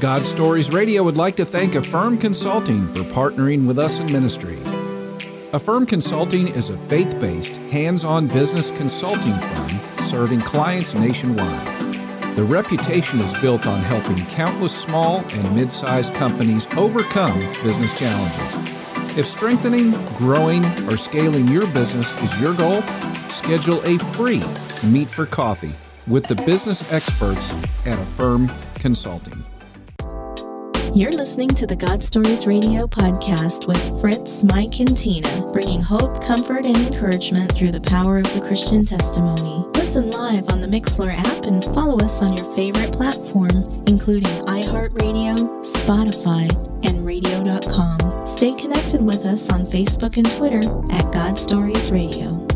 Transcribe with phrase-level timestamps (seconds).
[0.00, 4.56] God Stories Radio would like to thank Affirm Consulting for partnering with us in ministry.
[5.52, 11.66] Affirm Consulting is a faith based, hands on business consulting firm serving clients nationwide.
[12.34, 19.18] The reputation is built on helping countless small and mid sized companies overcome business challenges.
[19.18, 22.80] If strengthening, growing, or scaling your business is your goal,
[23.28, 24.42] schedule a free
[24.82, 25.74] Meet for Coffee
[26.06, 27.52] with the business experts
[27.84, 29.44] at Affirm Consulting.
[30.92, 36.20] You're listening to the God Stories Radio podcast with Fritz, Mike, and Tina, bringing hope,
[36.24, 39.64] comfort, and encouragement through the power of the Christian testimony.
[39.76, 45.36] Listen live on the Mixlr app and follow us on your favorite platform, including iHeartRadio,
[45.64, 46.50] Spotify,
[46.84, 48.26] and radio.com.
[48.26, 50.58] Stay connected with us on Facebook and Twitter
[50.92, 52.49] at God Stories Radio.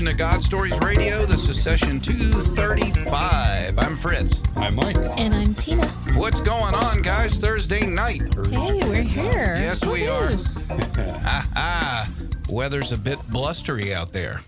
[0.00, 1.26] Edition of God Stories Radio.
[1.26, 3.78] This is session 235.
[3.78, 4.40] I'm Fritz.
[4.56, 4.96] I'm Mike.
[4.96, 5.86] And I'm Tina.
[6.16, 7.36] What's going on, guys?
[7.36, 8.22] Thursday night.
[8.46, 9.56] Hey, we're here.
[9.60, 10.30] Yes, we are.
[10.30, 11.20] Woohoo.
[11.26, 12.08] Ah, ah.
[12.48, 14.42] Weather's a bit blustery out there.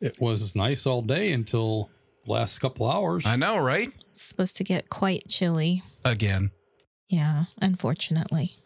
[0.00, 1.88] It was nice all day until
[2.26, 3.24] last couple hours.
[3.26, 3.92] I know, right?
[4.10, 5.84] It's supposed to get quite chilly.
[6.04, 6.50] Again.
[7.08, 8.56] Yeah, unfortunately.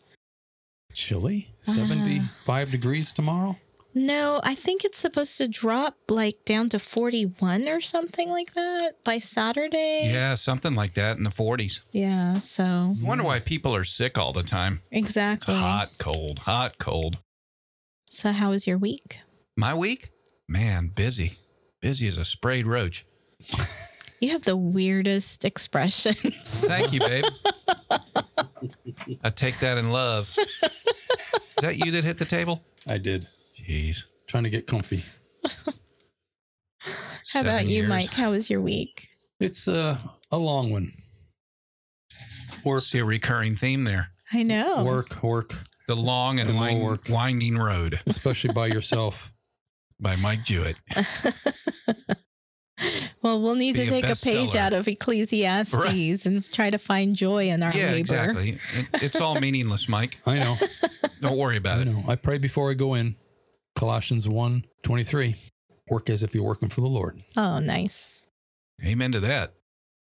[0.94, 3.58] Chilly, 75 degrees tomorrow.
[4.00, 9.04] No, I think it's supposed to drop like down to 41 or something like that
[9.04, 10.08] by Saturday.
[10.10, 11.80] Yeah, something like that in the 40s.
[11.92, 14.80] Yeah, so I wonder why people are sick all the time.
[14.90, 15.52] Exactly.
[15.52, 17.18] It's hot, cold, hot, cold.
[18.08, 19.18] So, how was your week?
[19.54, 20.10] My week?
[20.48, 21.36] Man, busy.
[21.82, 23.04] Busy as a sprayed roach.
[24.18, 26.64] You have the weirdest expressions.
[26.66, 27.24] Thank you, babe.
[29.22, 30.30] I take that in love.
[30.36, 30.70] Is
[31.60, 32.62] that you that hit the table?
[32.86, 33.28] I did.
[33.69, 34.04] Jeez.
[34.28, 35.04] Trying to get comfy.
[36.78, 37.88] How Seven about you, years.
[37.88, 38.10] Mike?
[38.12, 39.09] How was your week?
[39.38, 39.98] It's uh,
[40.31, 40.93] a long one.
[42.65, 44.09] Work, See a recurring theme there.
[44.32, 44.84] I know.
[44.84, 45.54] work, work,
[45.88, 47.00] The long and And more wind, work.
[47.09, 49.32] winding road especially by yourself.
[49.98, 50.77] by Mike Jewett.
[53.22, 54.56] well, we'll need Be to take a page bestseller.
[54.56, 56.25] out of Ecclesiastes Right.
[56.27, 57.97] and try to find joy in our yeah, labor.
[57.98, 58.59] exactly.
[58.75, 60.19] It, it's all meaningless, Mike.
[60.27, 60.56] I know.
[61.21, 61.88] Don't worry about I it.
[61.88, 62.04] I know.
[62.09, 63.16] I pray before I go in.
[63.80, 65.36] Colossians 1 23.
[65.91, 67.22] Work as if you're working for the Lord.
[67.34, 68.20] Oh, nice.
[68.84, 69.54] Amen to that.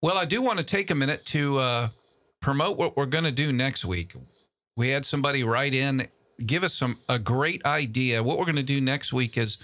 [0.01, 1.89] Well, I do want to take a minute to uh,
[2.41, 4.13] promote what we're going to do next week.
[4.78, 6.07] We had somebody write in,
[6.45, 8.23] give us some a great idea.
[8.23, 9.57] What we're going to do next week is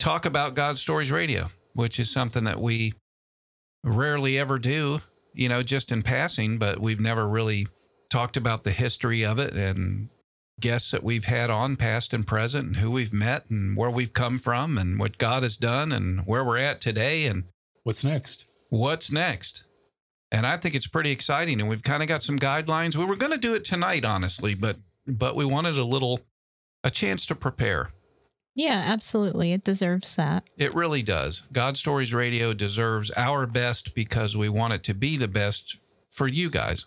[0.00, 2.94] talk about God Stories Radio, which is something that we
[3.84, 5.00] rarely ever do,
[5.32, 7.68] you know, just in passing, but we've never really
[8.10, 10.08] talked about the history of it and
[10.60, 14.12] guests that we've had on past and present and who we've met and where we've
[14.12, 17.44] come from and what God has done and where we're at today and
[17.82, 18.46] What's next?
[18.70, 19.64] what's next.
[20.32, 21.60] And I think it's pretty exciting.
[21.60, 22.96] And we've kind of got some guidelines.
[22.96, 24.76] We were going to do it tonight, honestly, but
[25.06, 26.20] but we wanted a little
[26.82, 27.90] a chance to prepare.
[28.56, 29.52] Yeah, absolutely.
[29.52, 30.44] It deserves that.
[30.56, 31.42] It really does.
[31.52, 35.76] God Stories Radio deserves our best because we want it to be the best
[36.10, 36.86] for you guys,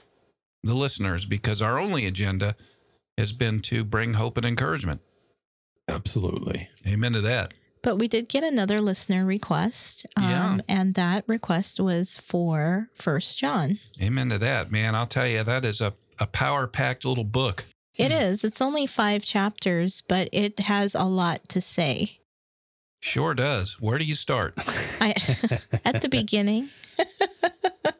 [0.63, 2.55] the listeners, because our only agenda
[3.17, 5.01] has been to bring hope and encouragement.
[5.89, 6.69] Absolutely.
[6.85, 7.53] Amen to that.
[7.81, 10.05] But we did get another listener request.
[10.15, 10.57] Um, Yeah.
[10.67, 13.79] And that request was for First John.
[14.01, 14.95] Amen to that, man.
[14.95, 17.65] I'll tell you, that is a, a power packed little book.
[17.95, 18.43] It is.
[18.43, 22.19] It's only five chapters, but it has a lot to say.
[22.99, 23.79] Sure does.
[23.79, 24.53] Where do you start?
[24.99, 25.15] I,
[25.85, 26.69] at the beginning.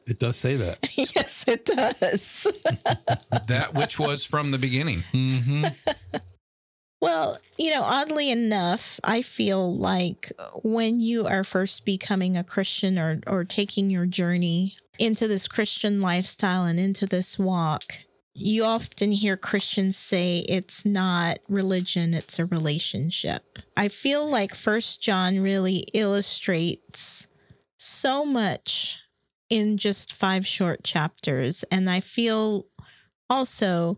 [0.08, 0.80] It does say that.
[0.96, 2.48] yes, it does.
[3.48, 5.04] that which was from the beginning.
[5.14, 5.66] Mm-hmm.
[7.02, 10.32] Well, you know, oddly enough, I feel like
[10.64, 16.02] when you are first becoming a Christian or, or taking your journey into this Christian
[16.02, 17.98] lifestyle and into this walk,
[18.34, 23.60] you often hear Christians say it's not religion, it's a relationship.
[23.76, 27.28] I feel like First John really illustrates
[27.78, 28.98] so much
[29.50, 31.64] in just five short chapters.
[31.72, 32.66] And I feel
[33.30, 33.98] also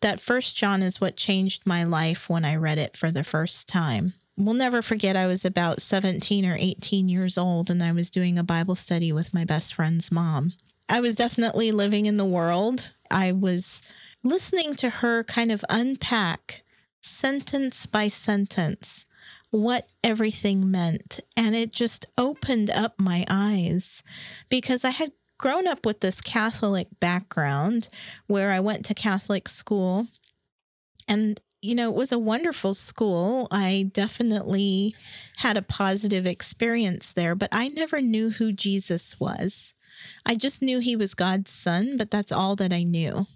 [0.00, 3.68] that First John is what changed my life when I read it for the first
[3.68, 4.14] time.
[4.36, 8.38] We'll never forget I was about 17 or 18 years old and I was doing
[8.38, 10.54] a Bible study with my best friend's mom.
[10.88, 12.92] I was definitely living in the world.
[13.10, 13.82] I was
[14.22, 16.62] listening to her kind of unpack
[17.02, 19.04] sentence by sentence
[19.50, 21.20] what everything meant.
[21.36, 24.02] And it just opened up my eyes
[24.48, 27.88] because I had grown up with this Catholic background
[28.26, 30.06] where I went to Catholic school.
[31.08, 33.48] And, you know, it was a wonderful school.
[33.50, 34.94] I definitely
[35.38, 39.74] had a positive experience there, but I never knew who Jesus was.
[40.24, 43.26] I just knew he was God's son, but that's all that I knew.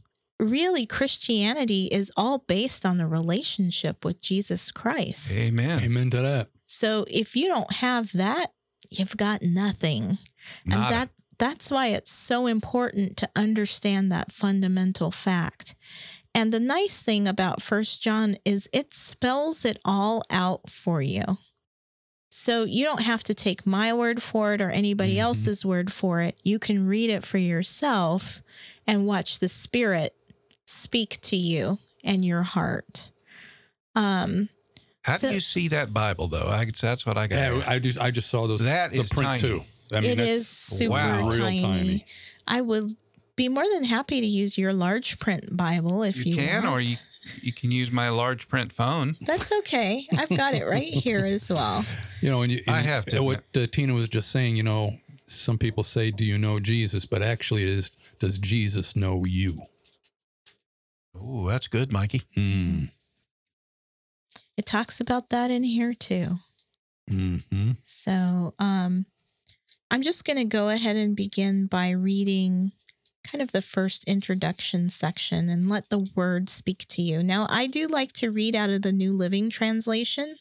[0.40, 5.32] Really, Christianity is all based on the relationship with Jesus Christ.
[5.36, 5.80] Amen.
[5.82, 6.48] Amen to that.
[6.66, 8.52] So if you don't have that,
[8.90, 10.18] you've got nothing.
[10.64, 11.08] And that
[11.38, 15.74] that's why it's so important to understand that fundamental fact.
[16.34, 21.38] And the nice thing about First John is it spells it all out for you.
[22.28, 25.20] So you don't have to take my word for it or anybody Mhm.
[25.20, 26.36] else's word for it.
[26.42, 28.42] You can read it for yourself
[28.86, 30.16] and watch the spirit
[30.66, 33.10] speak to you and your heart.
[33.94, 34.48] Um
[35.02, 36.48] How so- do you see that Bible though?
[36.48, 37.36] I, that's what I got.
[37.36, 39.40] Yeah, I just I just saw those that the is print tiny.
[39.40, 39.62] too.
[39.92, 41.28] I mean, it that's super wow.
[41.28, 41.60] real tiny.
[41.60, 42.06] tiny.
[42.46, 42.92] I would
[43.36, 46.80] be more than happy to use your large print Bible if You, you, can, or
[46.80, 46.96] you
[47.40, 49.16] you can use my large print phone.
[49.22, 50.06] That's okay.
[50.16, 51.84] I've got it right here as well.
[52.20, 54.98] You know, and, you, I have to What uh, Tina was just saying, you know,
[55.26, 59.62] some people say, "Do you know Jesus?" But actually, it is does Jesus know you?
[61.14, 62.22] Oh, that's good, Mikey.
[62.34, 62.84] Hmm.
[64.56, 66.38] It talks about that in here too.
[67.08, 67.38] Hmm.
[67.84, 69.06] So, um,
[69.90, 72.72] I'm just going to go ahead and begin by reading
[73.24, 77.22] kind of the first introduction section and let the word speak to you.
[77.22, 80.36] Now, I do like to read out of the New Living Translation.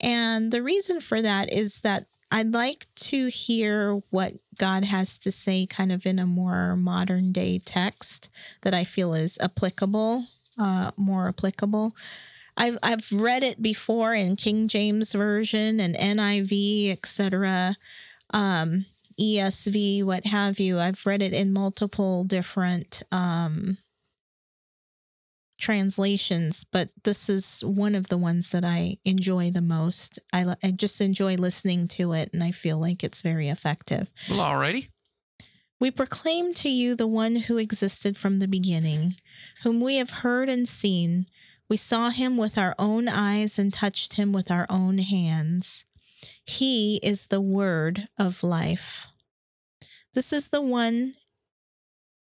[0.00, 5.32] And the reason for that is that I'd like to hear what God has to
[5.32, 8.30] say kind of in a more modern day text
[8.62, 10.26] that I feel is applicable,
[10.58, 11.94] uh, more applicable.
[12.56, 17.76] I've I've read it before in King James version and NIV, etc.,
[18.32, 18.86] um,
[19.18, 20.78] ESV, what have you.
[20.78, 23.78] I've read it in multiple different um,
[25.60, 30.18] translations, but this is one of the ones that I enjoy the most.
[30.32, 34.10] I, I just enjoy listening to it, and I feel like it's very effective.
[34.28, 34.88] Well, alrighty.
[35.78, 39.16] We proclaim to you the one who existed from the beginning,
[39.62, 41.26] whom we have heard and seen.
[41.68, 45.84] We saw him with our own eyes and touched him with our own hands.
[46.44, 49.06] He is the word of life.
[50.12, 51.14] This is the one,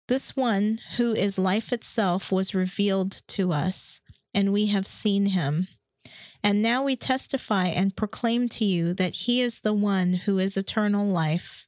[0.08, 4.00] this one who is life itself was revealed to us,
[4.32, 5.68] and we have seen him.
[6.42, 10.56] And now we testify and proclaim to you that he is the one who is
[10.56, 11.66] eternal life.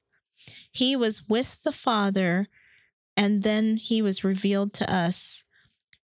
[0.70, 2.48] He was with the Father,
[3.16, 5.42] and then he was revealed to us.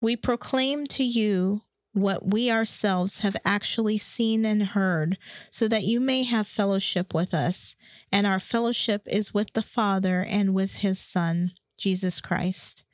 [0.00, 1.62] We proclaim to you
[1.92, 5.18] what we ourselves have actually seen and heard,
[5.50, 7.76] so that you may have fellowship with us.
[8.10, 12.84] And our fellowship is with the Father and with his Son, Jesus Christ.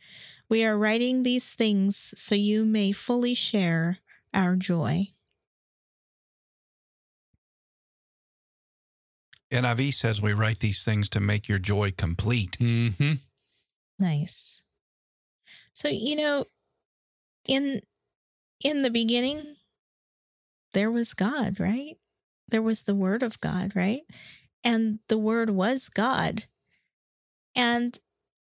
[0.48, 3.98] We are writing these things so you may fully share
[4.32, 5.08] our joy.
[9.52, 12.56] NIV says we write these things to make your joy complete.
[12.58, 12.88] Hmm.
[13.98, 14.62] Nice.
[15.74, 16.46] So, you know,
[17.46, 17.82] in
[18.64, 19.56] in the beginning
[20.72, 21.98] there was God, right?
[22.48, 24.02] There was the word of God, right?
[24.64, 26.44] And the word was God.
[27.54, 27.98] And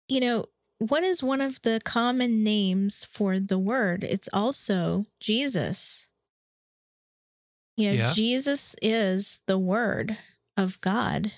[0.09, 0.45] you know,
[0.79, 4.03] what is one of the common names for the word?
[4.03, 6.07] It's also Jesus.
[7.77, 8.13] You know, Yeah.
[8.13, 10.17] Jesus is the word
[10.57, 11.31] of God.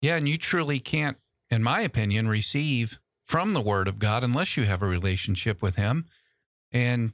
[0.00, 1.16] Yeah, and you truly can't,
[1.50, 5.74] in my opinion, receive from the Word of God unless you have a relationship with
[5.74, 6.06] Him.
[6.70, 7.12] And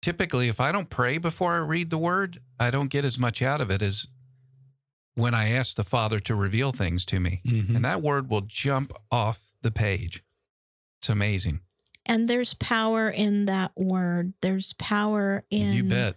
[0.00, 3.42] typically, if I don't pray before I read the Word, I don't get as much
[3.42, 4.06] out of it as
[5.14, 7.40] when I ask the Father to reveal things to me.
[7.44, 7.76] Mhm.
[7.76, 10.22] And that Word will jump off the page.
[11.00, 11.60] It's amazing.
[12.04, 14.34] And there's power in that word.
[14.40, 16.16] There's power in you bet.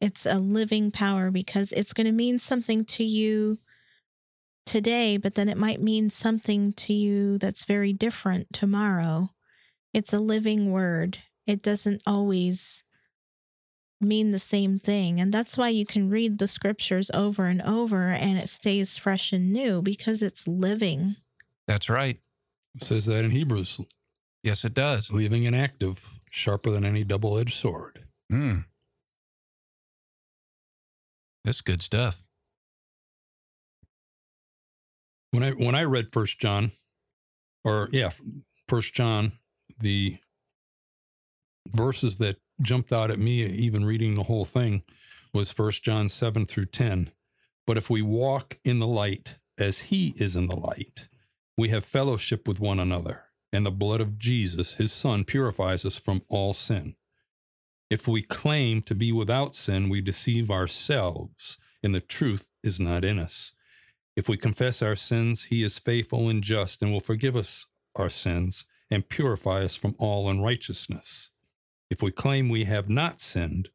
[0.00, 3.58] It's a living power because it's going to mean something to you
[4.64, 9.30] today, but then it might mean something to you that's very different tomorrow.
[9.92, 11.18] It's a living word.
[11.46, 12.84] It doesn't always
[14.00, 15.20] mean the same thing.
[15.20, 19.32] And that's why you can read the scriptures over and over and it stays fresh
[19.32, 21.16] and new because it's living.
[21.66, 22.18] That's right.
[22.74, 23.80] It says that in Hebrews,
[24.44, 25.10] Yes, it does.
[25.10, 28.04] living and active, sharper than any double edged sword.
[28.32, 28.64] Mm.
[31.44, 32.22] That's good stuff.
[35.32, 36.70] When I when I read First John,
[37.64, 38.10] or yeah,
[38.68, 39.32] First John,
[39.80, 40.18] the
[41.68, 44.82] verses that jumped out at me, even reading the whole thing,
[45.32, 47.10] was First John seven through ten.
[47.66, 51.08] But if we walk in the light as He is in the light,
[51.56, 55.98] we have fellowship with one another, and the blood of Jesus, His Son, purifies us
[55.98, 56.94] from all sin.
[57.90, 63.04] If we claim to be without sin, we deceive ourselves, and the truth is not
[63.04, 63.52] in us.
[64.14, 68.10] If we confess our sins, he is faithful and just and will forgive us our
[68.10, 71.30] sins and purify us from all unrighteousness.
[71.90, 73.70] If we claim we have not sinned,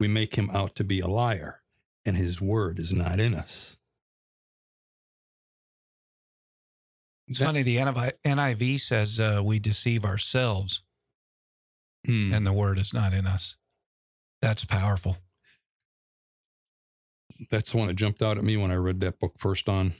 [0.00, 1.62] we make him out to be a liar,
[2.04, 3.76] and his word is not in us.
[7.26, 7.62] It's That- funny.
[7.62, 10.82] The NIV NIV says uh, we deceive ourselves,
[12.06, 12.32] Hmm.
[12.32, 13.56] and the word is not in us.
[14.40, 15.18] That's powerful.
[17.50, 19.94] That's the one that jumped out at me when I read that book First John.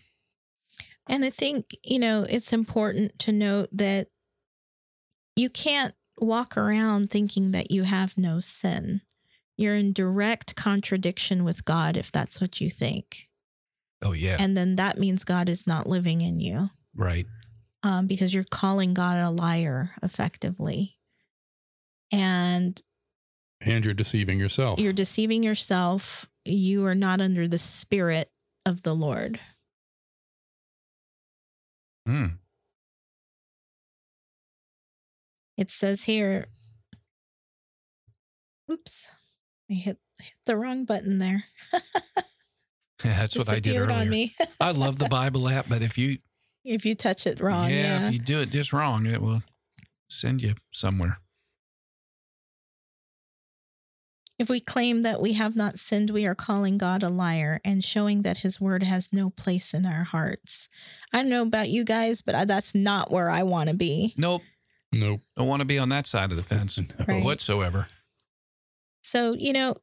[1.07, 4.09] And I think, you know, it's important to note that
[5.37, 9.00] you can't walk around thinking that you have no sin.
[9.56, 13.28] You're in direct contradiction with God if that's what you think.
[14.02, 17.26] Oh yeah, And then that means God is not living in you right.
[17.82, 20.96] um, because you're calling God a liar effectively.
[22.12, 22.80] And
[23.60, 24.78] And you're deceiving yourself.
[24.78, 26.26] you're deceiving yourself.
[26.44, 28.30] You are not under the spirit
[28.64, 29.40] of the Lord.
[32.06, 32.26] Hmm.
[35.59, 36.47] It says here,
[38.71, 39.09] oops,
[39.69, 41.45] I hit, hit the wrong button there.
[43.03, 43.97] That's what I did earlier.
[43.97, 44.37] on me.
[44.61, 46.19] I love the Bible app, but if you
[46.65, 48.07] if you touch it wrong, yeah, yeah.
[48.07, 49.43] if you do it just wrong, it will
[50.09, 51.19] send you somewhere.
[54.38, 57.85] If we claim that we have not sinned, we are calling God a liar and
[57.85, 60.69] showing that his word has no place in our hearts.
[61.12, 64.15] I don't know about you guys, but I, that's not where I want to be.
[64.17, 64.43] Nope,
[64.92, 65.21] nope.
[65.37, 66.78] don't want to be on that side of the fence
[67.09, 67.23] Right.
[67.23, 67.88] whatsoever.
[69.02, 69.76] So, you know,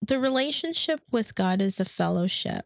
[0.00, 2.64] the relationship with God is a fellowship.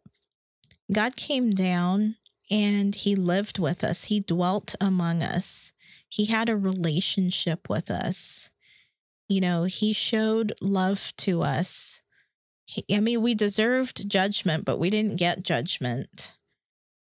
[0.92, 2.16] God came down
[2.50, 5.72] and he lived with us, he dwelt among us,
[6.08, 8.50] he had a relationship with us.
[9.28, 12.02] You know, he showed love to us.
[12.66, 16.32] He, I mean, we deserved judgment, but we didn't get judgment.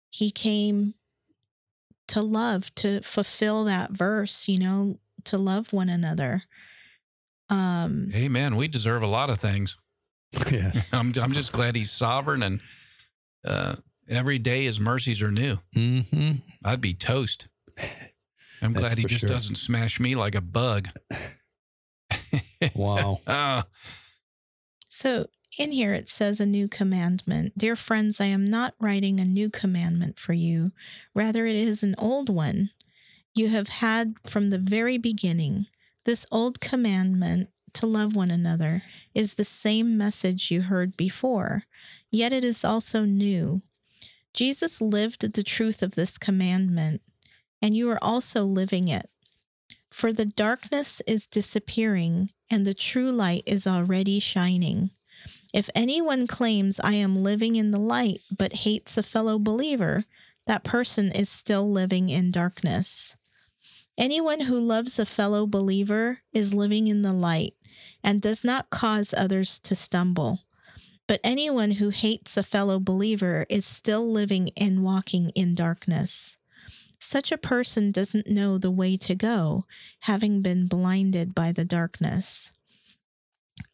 [0.09, 0.95] He came
[2.09, 6.43] to love, to fulfill that verse, you know, to love one another.
[7.49, 8.55] Um, Amen.
[8.55, 9.77] We deserve a lot of things.
[10.51, 10.71] Yeah.
[10.91, 12.59] I'm I'm just glad he's sovereign and
[13.43, 13.75] uh,
[14.07, 15.57] every day his mercies are new.
[15.73, 16.01] hmm
[16.63, 17.47] I'd be toast.
[18.61, 19.29] I'm glad he just sure.
[19.29, 20.89] doesn't smash me like a bug.
[22.75, 23.17] Wow.
[23.27, 23.63] Uh,
[24.89, 27.57] So in here it says a new commandment.
[27.57, 30.71] Dear friends, I am not writing a new commandment for you.
[31.13, 32.71] Rather, it is an old one
[33.33, 35.67] you have had from the very beginning.
[36.05, 41.63] This old commandment to love one another is the same message you heard before,
[42.11, 43.61] yet it is also new.
[44.33, 47.01] Jesus lived the truth of this commandment,
[47.61, 49.09] and you are also living it.
[49.89, 54.91] For the darkness is disappearing, and the true light is already shining.
[55.53, 60.05] If anyone claims I am living in the light but hates a fellow believer,
[60.45, 63.17] that person is still living in darkness.
[63.97, 67.53] Anyone who loves a fellow believer is living in the light
[68.03, 70.45] and does not cause others to stumble.
[71.07, 76.37] But anyone who hates a fellow believer is still living and walking in darkness.
[76.99, 79.65] Such a person doesn't know the way to go,
[80.01, 82.51] having been blinded by the darkness.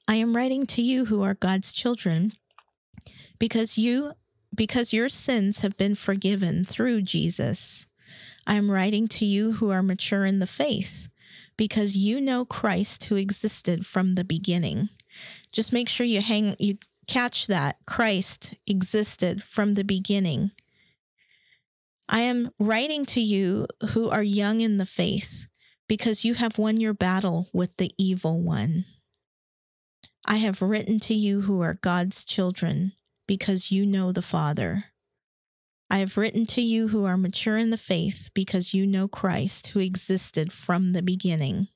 [0.08, 2.34] I am writing to you who are God's children
[3.40, 4.14] because you
[4.54, 7.88] because your sins have been forgiven through Jesus.
[8.48, 11.10] I am writing to you who are mature in the faith
[11.58, 14.90] because you know Christ who existed from the beginning.
[15.52, 20.52] Just make sure you hang you catch that Christ existed from the beginning.
[22.08, 25.48] I am writing to you who are young in the faith
[25.88, 28.86] because you have won your battle with the evil one.
[30.28, 32.94] I have written to you who are God's children
[33.28, 34.86] because you know the Father.
[35.88, 39.68] I have written to you who are mature in the faith because you know Christ,
[39.68, 41.68] who existed from the beginning.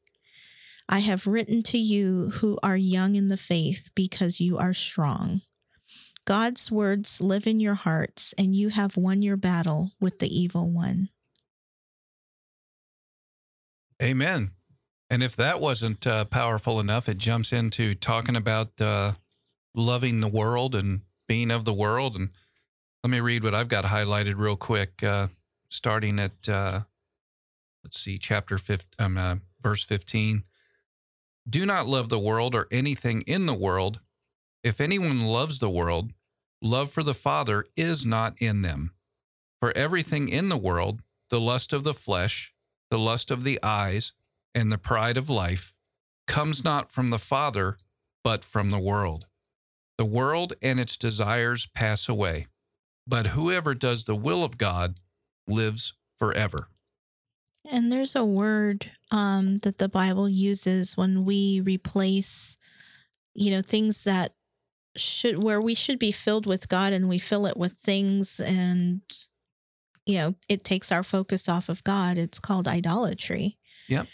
[0.90, 5.42] I have written to you who are young in the faith because you are strong.
[6.26, 10.70] God's words live in your hearts, and you have won your battle with the evil
[10.70, 11.10] one.
[14.02, 14.52] Amen.
[15.10, 19.14] And if that wasn't uh, powerful enough, it jumps into talking about uh,
[19.74, 22.16] loving the world and being of the world.
[22.16, 22.30] And
[23.04, 25.28] let me read what I've got highlighted real quick, uh,
[25.70, 26.82] starting at uh,
[27.84, 30.44] let's see, chapter 15, um, uh, verse 15.
[31.50, 34.00] Do not love the world or anything in the world.
[34.64, 36.12] If anyone loves the world,
[36.62, 38.92] love for the Father is not in them.
[39.60, 42.54] For everything in the world, the lust of the flesh,
[42.92, 44.14] the lust of the eyes,
[44.54, 45.74] and the pride of life
[46.28, 47.78] comes not from the Father,
[48.24, 49.26] but from the world.
[49.98, 52.48] The world and its desires pass away,
[53.06, 55.00] but whoever does the will of God
[55.48, 56.70] lives forever.
[57.70, 62.58] And there's a word um, that the Bible uses when we replace,
[63.34, 64.34] you know, things that
[64.96, 69.02] should, where we should be filled with God and we fill it with things and,
[70.06, 72.18] you know, it takes our focus off of God.
[72.18, 73.58] It's called idolatry.
[73.88, 74.08] Yep.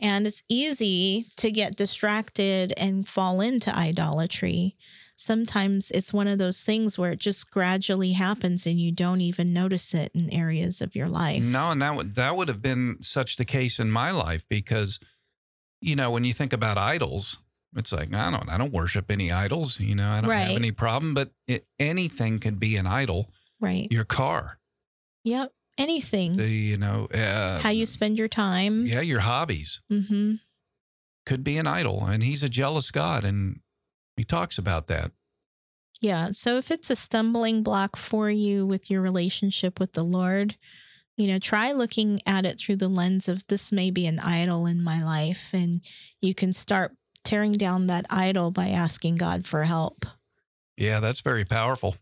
[0.00, 4.76] And it's easy to get distracted and fall into idolatry.
[5.16, 9.52] Sometimes it's one of those things where it just gradually happens and you don't even
[9.52, 11.42] notice it in areas of your life.
[11.42, 14.98] No, and that would that would have been such the case in my life because,
[15.82, 17.36] you know, when you think about idols,
[17.76, 19.78] it's like I don't I don't worship any idols.
[19.78, 20.46] You know, I don't Right.
[20.48, 21.12] have any problem.
[21.12, 23.30] But it, anything could be an idol.
[23.60, 23.88] Right.
[23.90, 24.58] Your car,
[25.24, 25.52] Yep.
[25.80, 26.36] Anything.
[26.36, 28.86] the you know, uh, How you spend your time.
[28.86, 30.34] yeah, your hobbies Mm-hmm.
[31.26, 33.60] could be an idol, and he's a jealous God, and
[34.16, 35.12] he talks about that.
[36.00, 36.30] Yeah.
[36.32, 40.56] So if it's a stumbling block for you with your relationship with the Lord,
[41.16, 44.64] you know, try looking at it through the lens of this may be an idol
[44.66, 45.48] in my life.
[45.52, 45.82] And
[46.22, 50.06] you can start tearing down that idol by asking God for help.
[50.78, 51.96] Yeah, that's very powerful.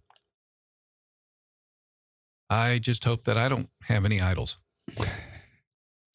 [2.51, 4.59] I just hope that I don't have any idols.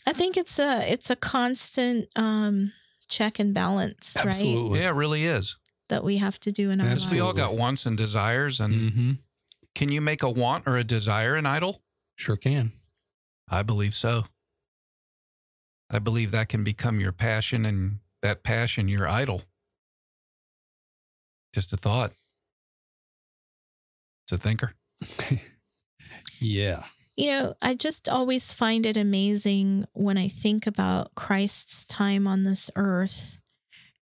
[0.05, 2.73] I think it's a it's a constant um
[3.07, 4.27] check and balance, right?
[4.27, 4.79] Absolutely.
[4.79, 5.55] Yeah, it really is.
[5.89, 8.91] That we have to do in our Because we all got wants and desires, and
[8.91, 9.11] hmm
[9.75, 11.81] can you make a want or a desire an idol?
[12.15, 12.71] Sure can.
[13.49, 14.25] I believe so.
[15.89, 19.41] I believe that can become your passion and that passion your idol.
[21.53, 22.11] Just a thought.
[24.25, 24.73] It's a thinker.
[26.39, 26.83] yeah.
[27.15, 32.43] You know, I just always find it amazing when I think about Christ's time on
[32.43, 33.39] this earth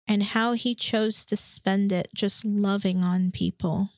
[0.08, 3.90] and how he chose to spend it just loving on people.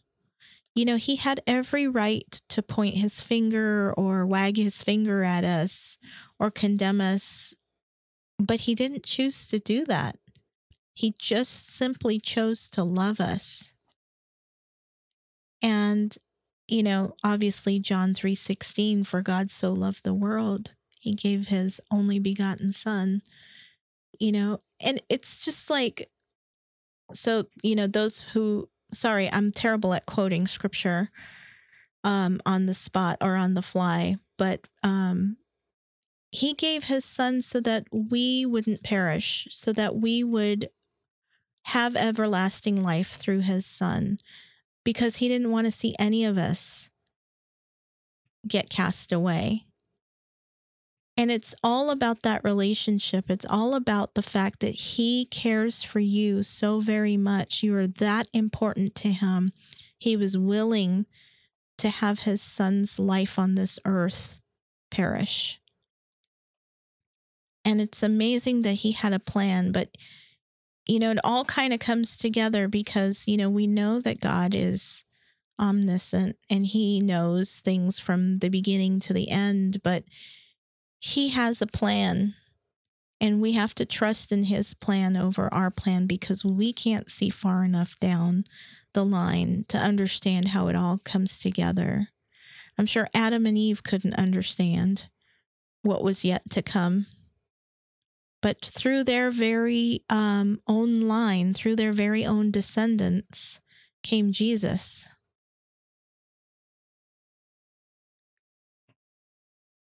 [0.75, 5.45] You know, he had every right to point his finger or wag his finger at
[5.45, 5.97] us
[6.39, 7.55] or condemn us,
[8.39, 10.19] but he didn't choose to do that.
[10.95, 13.73] He just simply chose to love us.
[15.63, 16.17] And
[16.71, 22.19] you know, obviously John 3:16 for God so loved the world, he gave his only
[22.19, 23.23] begotten son.
[24.21, 26.11] You know, and it's just like
[27.13, 31.11] so, you know, those who sorry, I'm terrible at quoting scripture
[32.05, 35.37] um on the spot or on the fly, but um
[36.33, 40.71] he gave his son so that we wouldn't perish, so that we would
[41.65, 44.19] have everlasting life through his son
[44.85, 46.89] because he didn't want to see any of us
[48.47, 49.67] get cast away.
[51.17, 53.29] And it's all about that relationship.
[53.29, 57.63] It's all about the fact that he cares for you so very much.
[57.63, 59.53] You are that important to him.
[59.99, 61.05] He was willing
[61.77, 64.41] to have his son's life on this earth
[64.91, 65.61] perish.
[67.65, 69.91] And it's amazing that he had a plan, but
[70.87, 74.55] you know, it all kind of comes together because, you know, we know that God
[74.55, 75.05] is
[75.61, 80.05] omniscient and he knows things from the beginning to the end, but
[80.99, 82.35] he has a plan
[83.21, 87.29] and we have to trust in his plan over our plan because we can't see
[87.29, 88.45] far enough down
[88.95, 92.09] the line to understand how it all comes together.
[92.79, 95.09] I'm sure Adam and Eve couldn't understand
[95.83, 97.07] what was yet to come
[98.43, 103.61] but through their very um, own line, through their very own descendants,
[104.03, 105.07] came Jesus.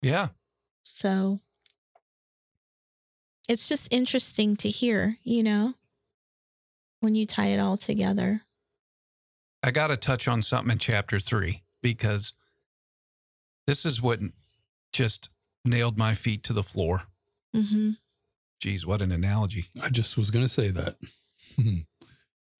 [0.02, 0.28] Yeah.
[0.84, 1.40] So
[3.48, 5.74] it's just interesting to hear, you know,
[7.00, 8.42] when you tie it all together.
[9.62, 12.32] I got to touch on something in chapter three because
[13.68, 14.20] This is what
[14.94, 15.28] just
[15.62, 17.02] nailed my feet to the floor.
[17.54, 17.90] Mm-hmm.
[18.60, 19.66] Geez, what an analogy.
[19.82, 20.96] I just was going to say that.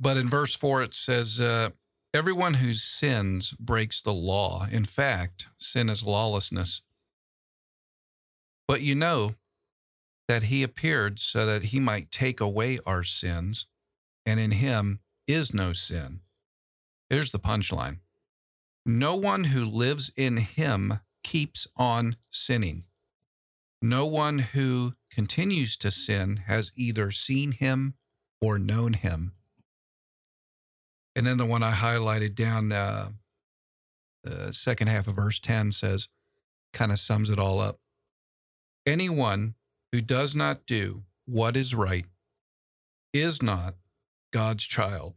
[0.00, 1.70] But in verse 4, it says, uh,
[2.14, 4.66] Everyone who sins breaks the law.
[4.70, 6.82] In fact, sin is lawlessness.
[8.66, 9.34] But you know
[10.26, 13.66] that he appeared so that he might take away our sins,
[14.24, 16.20] and in him is no sin.
[17.10, 17.98] Here's the punchline
[18.86, 22.84] No one who lives in him keeps on sinning.
[23.82, 27.94] No one who continues to sin has either seen him
[28.40, 29.32] or known him.
[31.16, 33.10] And then the one I highlighted down, uh,
[34.22, 36.08] the second half of verse 10 says,
[36.72, 37.80] kind of sums it all up.
[38.86, 39.54] Anyone
[39.92, 42.06] who does not do what is right
[43.12, 43.74] is not
[44.32, 45.14] God's child,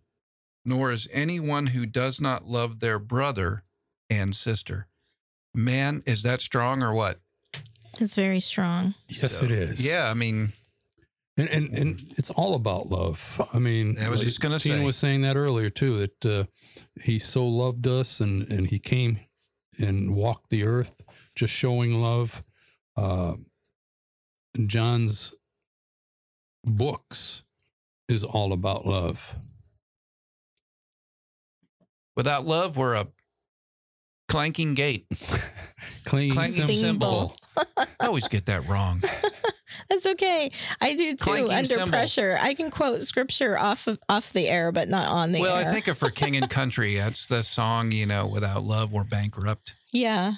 [0.66, 3.64] nor is anyone who does not love their brother
[4.10, 4.88] and sister.
[5.54, 7.20] Man, is that strong or what?
[8.00, 8.96] It's very strong.
[9.10, 9.86] yes, So, it is.
[9.86, 10.54] Yeah, I mean,
[11.38, 13.42] And, and and it's all about love.
[13.54, 14.84] I mean, I was just gonna say.
[14.84, 16.00] was saying that earlier too.
[16.00, 16.44] That uh,
[17.04, 19.20] he so loved us, and and he came
[19.80, 20.96] and walked the earth,
[21.36, 22.42] just showing love.
[22.96, 23.36] Uh,
[24.68, 25.34] John's
[26.66, 27.44] books
[28.08, 29.36] is all about love.
[32.18, 33.08] without love, we're a
[34.28, 35.08] clanking gate.
[36.12, 37.38] Clanking Clanking cymbal.
[37.78, 39.02] I always get that wrong.
[39.90, 40.52] That's okay.
[40.82, 41.18] I do too.
[41.18, 41.88] Clanking under cymbal.
[41.88, 45.56] pressure, I can quote scripture off of off the air, but not on the well,
[45.56, 45.64] air.
[45.64, 48.92] Well, I think of for King and Country, that's the song, you know, without love,
[48.92, 49.74] we're bankrupt.
[49.92, 50.34] yeah.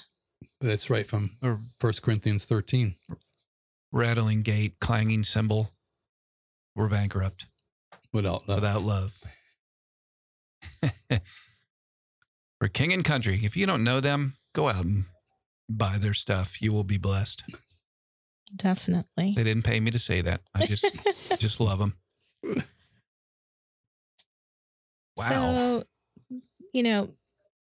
[0.62, 2.93] That's right from Or First Corinthians thirteen.
[3.91, 5.71] rattling gate, clanging cymbal,
[6.75, 7.47] we're bankrupt
[8.13, 8.57] Without love.
[8.62, 9.23] without love.
[12.59, 15.05] for King and Country, if you don't know them, go out and
[15.69, 16.62] buy their stuff.
[16.62, 17.43] You will be blessed.
[18.56, 19.34] Definitely.
[19.36, 20.41] They didn't pay me to say that.
[20.54, 20.86] I just
[21.39, 21.95] just love them.
[25.17, 25.28] Wow.
[25.30, 25.84] So,
[26.73, 27.10] you know,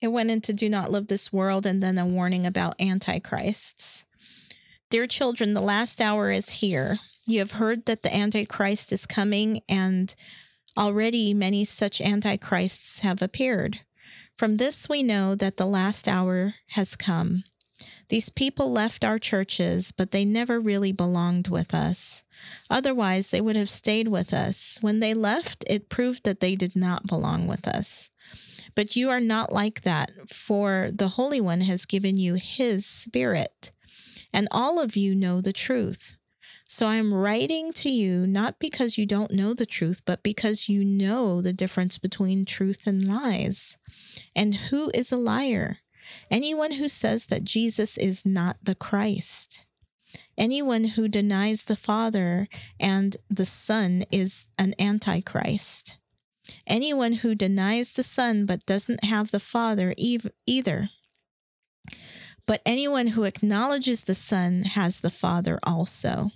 [0.02, 4.06] it went into do not love this world and then a warning about antichrists.
[4.90, 6.98] Dear children, the last hour is here.
[7.26, 10.14] You have heard that the antichrist is coming and
[10.78, 13.82] already many such antichrists have appeared.
[14.38, 17.44] From this we know that the last hour has come.
[18.10, 22.24] These people left our churches, but they never really belonged with us.
[22.70, 24.78] Otherwise, they would have stayed with us.
[24.82, 28.10] When they left, it proved that they did not belong with us.
[28.76, 33.72] But you are not like that, for the Holy One has given you His Spirit,
[34.34, 36.18] and all of you know the truth.
[36.68, 40.70] So I am writing to you not because you don't know the truth, but because
[40.70, 43.78] you know the difference between truth and lies.
[44.34, 45.80] And who is a liar?
[46.30, 49.66] Anyone who says that Jesus is not the Christ.
[50.38, 52.48] Anyone who denies the Father
[52.80, 55.98] and the Son is an antichrist.
[56.68, 60.90] Anyone who denies the Son but doesn't have the Father ev- either.
[62.46, 66.32] But anyone who acknowledges the Son has the Father also.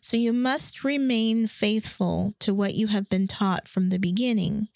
[0.00, 4.68] So you must remain faithful to what you have been taught from the beginning.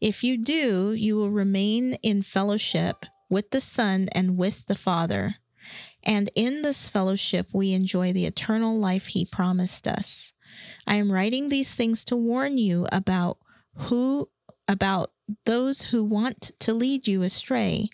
[0.00, 5.38] If you do, you will remain in fellowship with the Son and with the Father.
[6.04, 10.32] And in this fellowship, we enjoy the eternal life he promised us.
[10.86, 13.38] I am writing these things to warn you about
[13.74, 14.28] who,
[14.68, 15.10] about
[15.46, 17.90] those who want to lead you astray.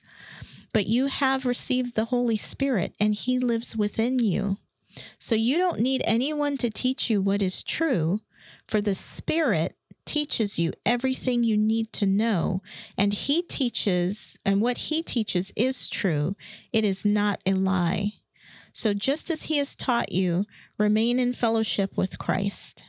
[0.74, 4.58] But you have received the Holy Spirit, and he lives within you.
[5.18, 8.20] So you don't need anyone to teach you what is true,
[8.66, 9.74] for the Spirit
[10.10, 12.62] teaches you everything you need to know,
[12.98, 16.34] and he teaches, and what he teaches is true.
[16.72, 18.14] It is not a lie.
[18.72, 20.46] So just as he has taught you,
[20.78, 22.86] remain in fellowship with Christ.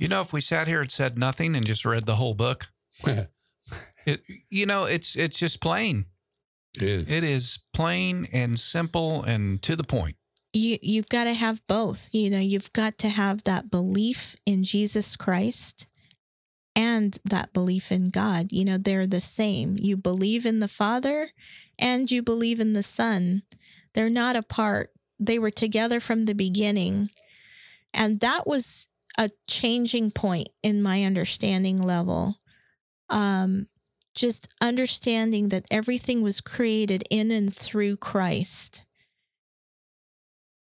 [0.00, 2.72] You know, if we sat here and said nothing and just read the whole book,
[3.06, 6.06] it you know, it's it's just plain.
[6.76, 7.12] It is.
[7.12, 10.16] It is plain and simple and to the point.
[10.52, 12.10] You you've got to have both.
[12.12, 15.86] You know, you've got to have that belief in Jesus Christ
[16.74, 18.52] and that belief in God.
[18.52, 19.76] You know, they're the same.
[19.78, 21.30] You believe in the Father
[21.78, 23.42] and you believe in the Son.
[23.94, 24.90] They're not apart.
[25.18, 27.10] They were together from the beginning.
[27.92, 28.88] And that was
[29.18, 32.36] a changing point in my understanding level.
[33.10, 33.68] Um,
[34.14, 38.82] just understanding that everything was created in and through Christ,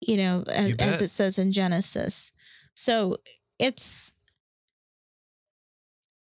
[0.00, 2.32] you know, as, You as it says in Genesis.
[2.74, 3.18] So
[3.58, 4.12] it's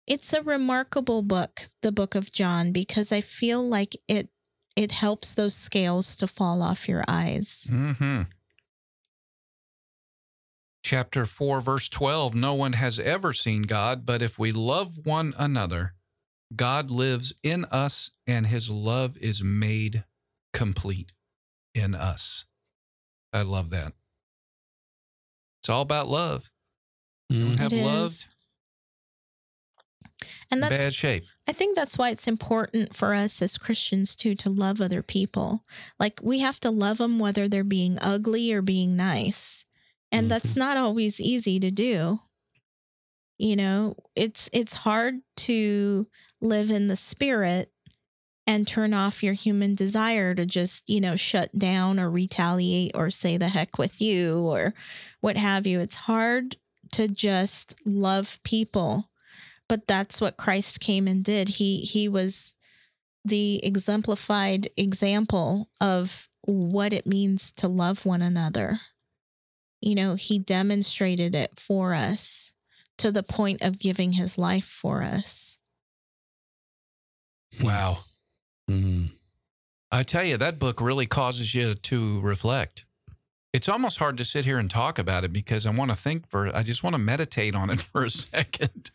[0.07, 4.29] it's a remarkable book, the book of John, because I feel like it
[4.75, 7.67] it helps those scales to fall off your eyes.
[7.69, 8.23] Mm-hmm.
[10.83, 15.33] Chapter 4, verse 12 No one has ever seen God, but if we love one
[15.37, 15.93] another,
[16.55, 20.03] God lives in us and his love is made
[20.53, 21.13] complete
[21.73, 22.45] in us.
[23.33, 23.93] I love that.
[25.61, 26.49] It's all about love.
[27.29, 27.59] You don't Mhm.
[27.59, 28.29] have It love, is.
[30.49, 31.23] And that's bad shape.
[31.47, 35.65] I think that's why it's important for us as Christians too to love other people.
[35.99, 39.65] Like we have to love them whether they're being ugly or being nice.
[40.11, 42.19] And that's not always easy to do.
[43.37, 46.05] You know, it's it's hard to
[46.41, 47.71] live in the spirit
[48.47, 53.09] and turn off your human desire to just, you know, shut down or retaliate or
[53.09, 54.73] say the heck with you or
[55.19, 55.79] what have you.
[55.79, 56.57] It's hard
[56.93, 59.11] to just love people
[59.71, 61.47] but that's what Christ came and did.
[61.47, 62.55] He he was
[63.23, 68.81] the exemplified example of what it means to love one another.
[69.79, 72.51] You know, he demonstrated it for us
[72.97, 75.57] to the point of giving his life for us.
[77.61, 77.99] Wow.
[78.71, 79.11] Mhm.
[79.91, 82.85] I tell you, that book really causes you to reflect.
[83.53, 86.27] It's almost hard to sit here and talk about it because I want to think
[86.29, 88.91] for, I just want to meditate on it for a second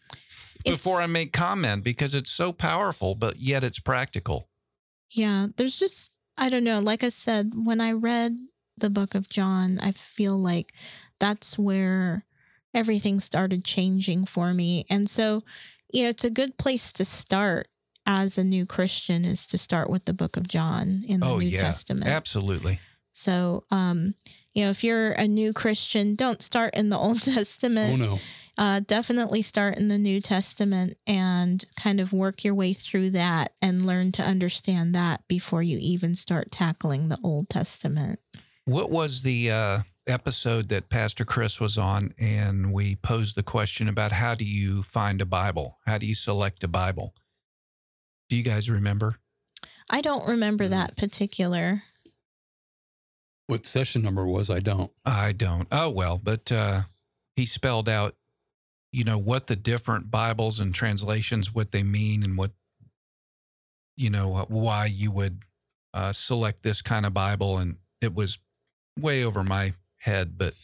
[0.64, 4.48] before I make comment because it's so powerful, but yet it's practical.
[5.10, 8.38] Yeah, there's just I don't know, like I said, when I read
[8.76, 10.72] the book of John, I feel like
[11.18, 12.24] that's where
[12.74, 14.84] everything started changing for me.
[14.90, 15.44] And so,
[15.90, 17.68] you know, it's a good place to start
[18.06, 21.38] as a new Christian is to start with the book of John in the Oh,
[21.38, 21.58] New yeah.
[21.58, 22.06] Testament.
[22.06, 22.78] Absolutely.
[23.12, 24.14] So, um,
[24.54, 28.18] you know, if you're a new Christian, don't start in the Old Testament Oh no.
[28.58, 33.52] uh, definitely start in the New Testament and kind of work your way through that
[33.60, 38.20] and learn to understand that before you even start tackling the Old Testament.
[38.66, 43.88] What was the uh, episode that Pastor Chris was on and we posed the question
[43.88, 45.78] about how do you find a Bible?
[45.86, 47.14] How do you select a Bible?
[48.28, 49.16] Do you guys remember?
[49.88, 51.82] I don't remember that particular.
[53.46, 54.90] What session number was I don't.
[55.04, 55.68] I don't.
[55.70, 56.82] Oh well, but uh,
[57.36, 58.16] he spelled out,
[58.90, 62.50] you know, what the different Bibles and translations, what they mean, and what,
[63.96, 65.42] you know, uh, why you would
[65.94, 68.38] uh, select this kind of Bible, and it was
[68.98, 70.54] way over my head, but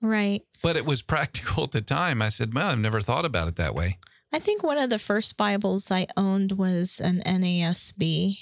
[0.00, 0.42] Right.
[0.62, 2.22] but it was practical at the time.
[2.22, 3.98] I said, well, I've never thought about it that way.
[4.32, 8.38] I think one of the first Bibles I owned was an NASB.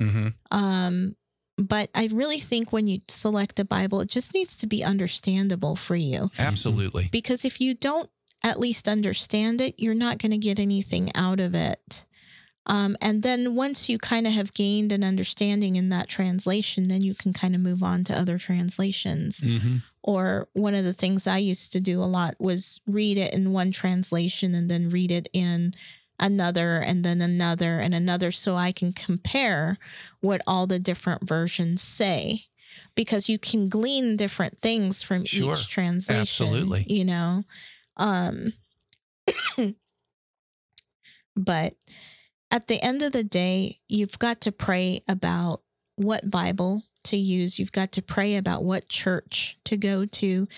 [0.00, 0.28] Mm-hmm.
[0.50, 1.16] Um,
[1.56, 5.76] but I really think when you select a Bible, it just needs to be understandable
[5.76, 6.30] for you.
[6.38, 7.08] Absolutely.
[7.12, 8.10] because if you don't
[8.42, 12.06] at least understand it, you're not going to get anything out of it.
[12.66, 17.02] Um, and then once you kind of have gained an understanding in that translation, then
[17.02, 19.40] you can kind of move on to other translations.
[19.40, 19.76] Mm-hmm.
[20.02, 23.52] Or one of the things I used to do a lot was read it in
[23.52, 25.74] one translation and then read it in
[26.18, 29.78] another and then another and another so I can compare
[30.20, 32.44] what all the different versions say.
[32.94, 35.54] Because you can glean different things from Sure.
[35.54, 36.20] each translation.
[36.20, 36.86] Absolutely.
[36.88, 37.44] You know?
[37.96, 38.54] Um
[41.36, 41.74] but
[42.50, 45.62] at the end of the day, you've got to pray about
[45.96, 47.58] what Bible to use.
[47.58, 50.48] You've got to pray about what church to go to.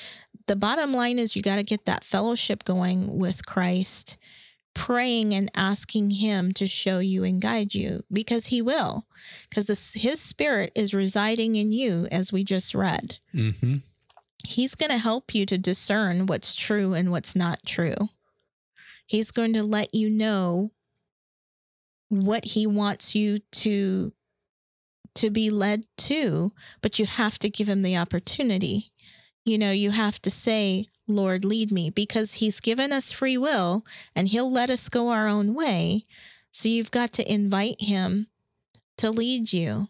[0.46, 4.16] The bottom line is you got to get that fellowship going with Christ,
[4.74, 9.06] praying and asking Him to show you and guide you because He will,
[9.48, 13.18] because His Spirit is residing in you, as we just read.
[13.34, 13.76] Mm-hmm.
[14.44, 18.08] He's going to help you to discern what's true and what's not true.
[19.06, 20.72] He's going to let you know
[22.12, 24.12] what he wants you to
[25.16, 28.92] to be led to, but you have to give him the opportunity.
[29.44, 33.84] You know, you have to say, "Lord, lead me," because he's given us free will
[34.14, 36.06] and he'll let us go our own way.
[36.50, 38.28] So you've got to invite him
[38.98, 39.88] to lead you.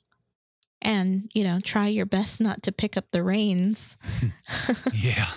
[0.80, 3.96] And, you know, try your best not to pick up the reins.
[4.94, 5.28] Yeah.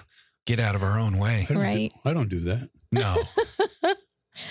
[0.45, 1.45] Get out of our own way.
[1.49, 1.91] I don't Right.
[1.91, 2.69] Do, I don't do that.
[2.91, 3.23] No.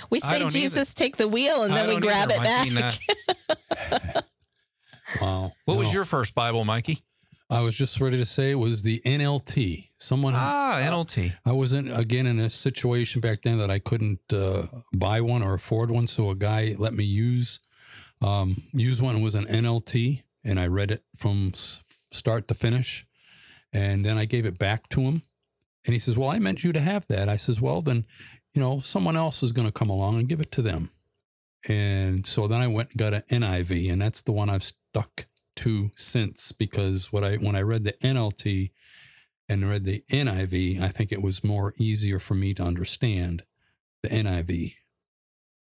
[0.08, 0.50] We say don't either.
[0.50, 2.98] Jesus take the wheel and then we grab either, it Mikey,
[3.90, 4.23] back.
[5.64, 7.02] What was your first Bible, Mikey?
[7.50, 9.88] I was just ready to say it was the NLT.
[9.98, 11.32] Someone Ah, NLT.
[11.44, 15.42] I was in again in a situation back then that I couldn't uh, buy one
[15.42, 17.60] or afford one, so a guy let me use
[18.22, 19.16] um, use one.
[19.16, 23.06] It was an NLT, and I read it from s- start to finish,
[23.72, 25.22] and then I gave it back to him,
[25.84, 28.06] and he says, "Well, I meant you to have that." I says, "Well, then,
[28.54, 30.90] you know, someone else is going to come along and give it to them."
[31.68, 35.26] And so then I went and got an NIV, and that's the one I've stuck
[35.56, 38.70] to cents because what I when I read the NLT
[39.48, 43.44] and read the NIV, I think it was more easier for me to understand
[44.02, 44.74] the NIV.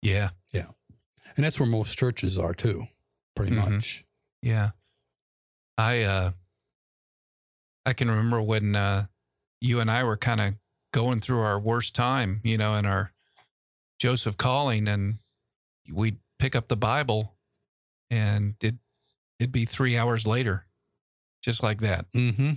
[0.01, 0.29] Yeah.
[0.53, 0.67] Yeah,
[1.35, 2.87] and that's where most churches are too,
[3.35, 3.71] pretty Mhm.
[3.71, 4.05] much.
[4.41, 4.71] Yeah.
[5.77, 6.31] I uh
[7.85, 9.07] I can remember when uh
[9.61, 10.55] you and I were kind of
[10.93, 13.13] going through our worst time, you know, in our
[13.99, 15.19] Joseph calling and
[15.91, 17.35] we'd pick up the Bible
[18.09, 18.75] and it
[19.39, 20.65] it'd be 3 hours later
[21.41, 22.11] just like that.
[22.11, 22.51] Mm-hmm.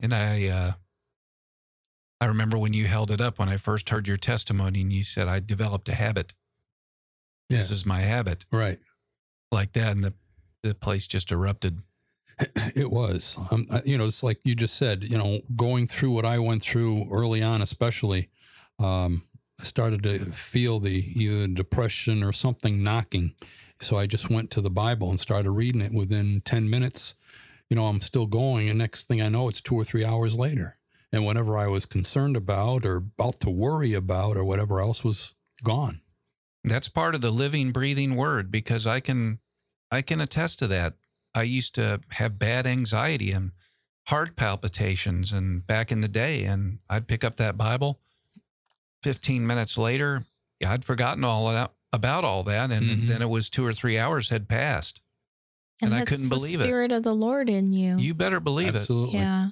[0.00, 0.72] And I uh
[2.20, 5.02] I remember when you held it up when I first heard your testimony and you
[5.04, 6.32] said I developed a habit.
[7.50, 7.58] Yeah.
[7.58, 8.78] This is my habit Right.
[9.52, 10.14] like that and the
[10.62, 11.80] the place just erupted.
[12.74, 16.24] It was, um, you know, it's like you just said, you know, going through what
[16.24, 18.30] I went through early on, especially,
[18.80, 19.22] um,
[19.60, 23.34] I started to feel the either depression or something knocking.
[23.80, 25.92] So I just went to the Bible and started reading it.
[25.92, 27.14] Within 10 minutes,
[27.68, 28.68] you know, I'm still going.
[28.68, 30.76] And next thing I know, it's two or three hours later.
[31.12, 35.34] And whatever I was concerned about or about to worry about or whatever else was
[35.62, 36.00] gone.
[36.64, 39.38] That's part of the living, breathing word because I can,
[39.90, 40.94] I can attest to that.
[41.34, 43.52] I used to have bad anxiety and
[44.06, 48.00] heart palpitations, and back in the day, and I'd pick up that Bible.
[49.02, 50.24] Fifteen minutes later,
[50.64, 53.08] I'd forgotten all of that about all that, and Mhm.
[53.08, 55.00] then it was two or three hours had passed.
[55.80, 56.64] And I that's couldn't the believe it.
[56.64, 57.98] Spirit of the Lord in you.
[57.98, 58.76] You better believe it.
[58.76, 59.18] Absolutely.
[59.18, 59.50] Yeah.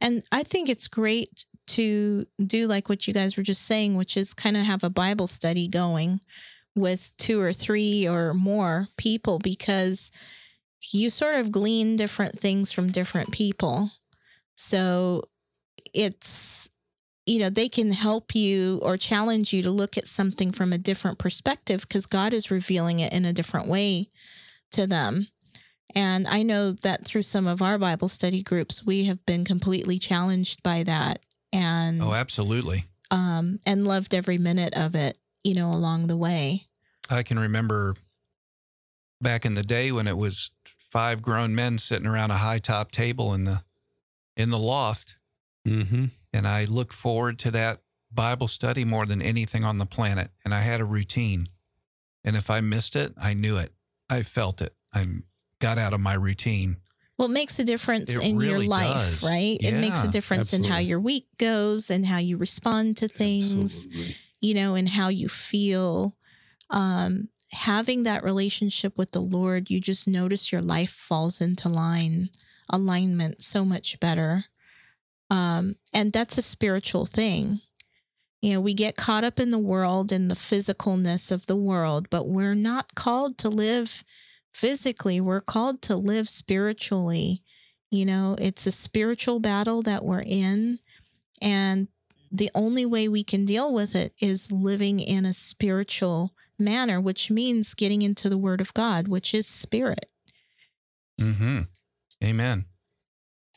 [0.00, 4.16] And I think it's great to do like what you guys were just saying, which
[4.16, 6.20] is kind of have a Bible study going
[6.74, 10.10] with two or three or more people because
[10.92, 13.90] you sort of glean different things from different people.
[14.54, 15.22] So
[15.92, 16.69] it's,
[17.30, 20.78] you know, they can help you or challenge you to look at something from a
[20.78, 24.10] different perspective because God is revealing it in a different way
[24.72, 25.28] to them.
[25.94, 29.96] And I know that through some of our Bible study groups, we have been completely
[29.96, 31.20] challenged by that
[31.52, 32.02] and.
[32.02, 32.86] Oh, absolutely.
[33.12, 36.66] um and loved every minute of it, you know, along the way.
[37.08, 37.94] I can remember
[39.20, 40.50] back in the day when it was
[40.90, 43.62] five grown men sitting around a high top table in the
[44.36, 45.14] in the loft
[45.66, 46.06] Mm-hmm.
[46.32, 47.80] And I looked forward to that
[48.12, 51.48] Bible study more than anything on the planet and I had a routine
[52.24, 53.72] and if I missed it I knew it
[54.08, 55.06] I felt it I
[55.60, 56.78] got out of my routine
[57.18, 59.30] Well, it makes a difference It in your life, does.
[59.30, 59.58] right?
[59.60, 63.08] It makes a Yeah, difference in how your week goes and how you respond to
[63.08, 64.16] things, Absolutely.
[64.40, 66.16] you know, and how you feel.
[66.70, 72.30] Um, having that relationship with the Lord, you just notice your life falls into line,
[72.70, 74.46] alignment so much better.
[75.30, 77.60] Um, and that's a spiritual thing.
[78.42, 82.08] You know, we get caught up in the world and the physicalness of the world,
[82.10, 84.02] but we're not called to live
[84.52, 85.20] physically.
[85.20, 87.42] We're called to live spiritually.
[87.90, 90.78] You know, it's a spiritual battle that we're in.
[91.42, 91.88] And
[92.32, 97.30] the only way we can deal with it is living in a spiritual manner, which
[97.30, 100.06] means getting into the Word of God, which is spirit.
[101.20, 101.68] mhm
[102.24, 102.64] amen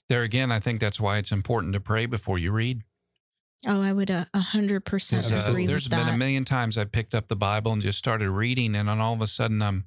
[0.10, 2.82] there again I think that's why it's important to pray before you read
[3.66, 6.16] Oh, I would a a hundred percent 'Cause, uh, agree there's with been that.
[6.16, 9.14] a million times I picked up the Bible and just started reading and then all
[9.14, 9.86] of a sudden I'm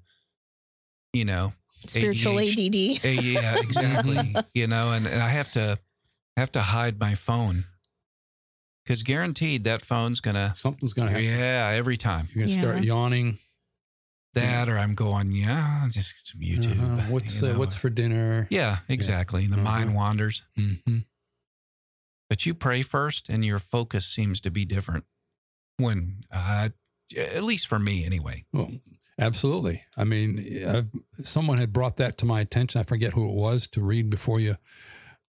[1.12, 1.52] you know
[1.86, 2.96] Spiritual ADHD.
[2.96, 3.04] ADD.
[3.04, 4.34] Eh, yeah, exactly.
[4.54, 5.78] you know, and, and I have to
[6.36, 7.64] have to hide my phone
[8.82, 10.52] because guaranteed that phone's gonna.
[10.56, 11.26] Something's going to happen.
[11.38, 13.38] Yeah, every time You're going to start yawning.
[14.36, 16.80] That, or I'm going, yeah, just some YouTube.
[16.80, 17.02] Uh-huh.
[17.10, 18.46] What's you uh, what's for dinner?
[18.50, 19.46] Yeah, exactly.
[19.48, 19.96] The mind Uh-huh.
[19.98, 20.98] wanders, hmm
[22.28, 25.04] but you pray first, and your focus seems to be different.
[25.76, 26.70] When, uh,
[27.16, 28.44] at least for me, anyway.
[28.52, 28.70] Well,
[29.16, 29.82] absolutely.
[29.96, 30.88] I mean, I've,
[31.24, 32.80] someone had brought that to my attention.
[32.80, 34.56] I forget who it was to read before you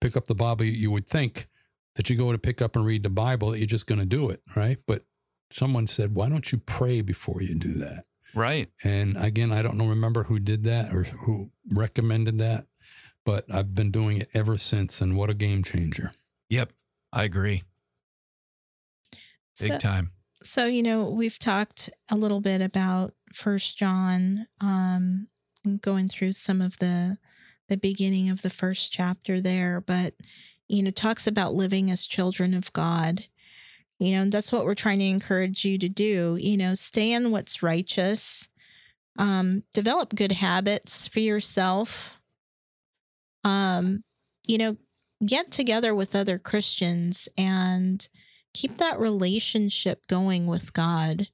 [0.01, 0.67] pick up the Bible.
[0.67, 1.49] You would think
[1.97, 4.07] that you go to pick up and read the Bible, that you're just going to
[4.07, 4.79] do it, right?
[4.87, 5.03] But
[5.51, 8.05] someone said, why don't you pray before you do that?
[8.35, 8.69] Right.
[8.83, 12.67] And again, I don't know, remember who did that or who recommended that,
[13.25, 15.01] but I've been doing it ever since.
[15.01, 16.11] And what a game changer.
[16.51, 16.73] Yep.
[17.13, 17.63] I agree.
[19.59, 20.11] Big So, time.
[20.43, 25.29] so you know, we've talked a little bit about First John, um,
[25.81, 27.19] going through some of the
[27.69, 30.15] the beginning of the first chapter there, but
[30.69, 33.25] you know, talks about living as children of God.
[33.99, 36.37] You know, that's what we're trying to encourage you to do.
[36.41, 38.49] You know, stay in what's righteous,
[39.19, 42.19] um, develop good habits for yourself.
[43.45, 44.05] Um,
[44.47, 44.77] you know,
[45.25, 48.07] get together with other Christians and
[48.53, 51.29] keep that relationship going with God.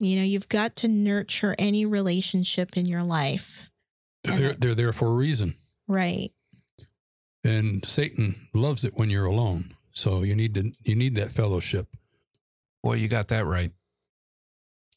[0.00, 3.70] You know, you've got to nurture any relationship in your life.
[4.22, 5.54] They're there, they're there for a reason.
[5.86, 6.32] Right.
[7.42, 9.74] And Satan loves it when you're alone.
[9.94, 11.86] So you need to you need that fellowship.
[12.82, 13.72] Well, you got that right.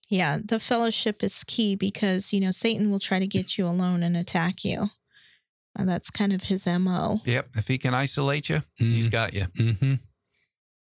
[0.10, 4.04] Yeah, the fellowship is key because, you know, Satan will try to get you alone
[4.04, 4.90] and attack you.
[5.76, 7.22] And that's kind of his MO.
[7.26, 7.50] Yep.
[7.56, 9.46] If he can isolate you, he's got you.
[9.60, 9.94] Mm-hmm.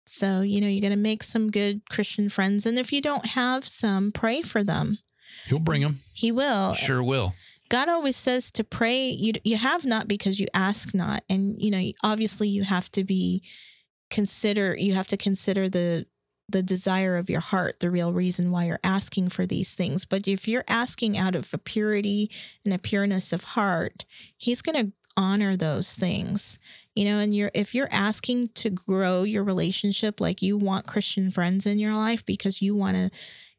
[0.06, 2.64] So, you know, you're going to make some good Christian friends.
[2.64, 4.98] And if you don't have some, pray for them.
[5.46, 5.98] He'll bring them.
[6.14, 6.72] He will.
[6.72, 7.34] Sure will.
[7.68, 9.10] God always says to pray.
[9.10, 13.04] You you have not because you ask not, and you know obviously you have to
[13.04, 13.42] be
[14.10, 14.74] consider.
[14.76, 16.06] You have to consider the
[16.50, 20.06] the desire of your heart, the real reason why you're asking for these things.
[20.06, 22.30] But if you're asking out of a purity
[22.64, 24.06] and a pureness of heart,
[24.36, 26.58] He's going to honor those things.
[26.94, 31.30] You know, and you're if you're asking to grow your relationship, like you want Christian
[31.30, 33.10] friends in your life because you want to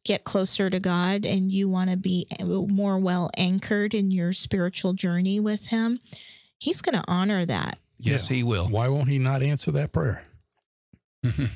[0.04, 4.34] get closer to God and you want to be eh, more well anchored in your
[4.34, 6.00] spiritual journey with Him,
[6.58, 7.78] He's going to honor that.
[8.00, 8.38] Yes, Yeah.
[8.38, 8.68] he will.
[8.68, 10.24] Why won't he not answer that prayer?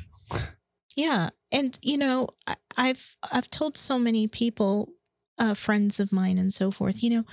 [0.96, 4.90] Yeah, and you know, I- I've I've told so many people,
[5.40, 7.02] uh, friends of mine and so forth.
[7.02, 7.24] You know,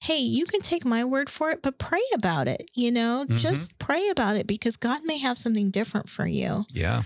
[0.00, 2.68] hey, you can take my word for it, but pray about it.
[2.74, 3.36] You know, Mhm.
[3.38, 6.66] just pray about it because God may have something different for you.
[6.70, 7.04] yeah.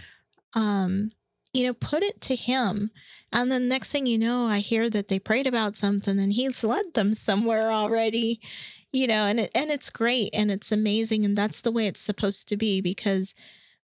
[0.54, 1.10] um,
[1.52, 2.90] you know, put it to him.
[3.30, 6.64] And then next thing you know, I hear that they prayed about something and he's
[6.64, 8.40] led them somewhere already,
[8.90, 11.24] you know, and it, and it's great and it's amazing.
[11.26, 13.34] And that's the way it's supposed to be because